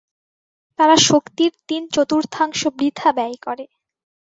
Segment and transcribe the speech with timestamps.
[0.79, 3.65] তারা শক্তির তিন-চতুর্থাংশ বৃথা ব্যয় করে।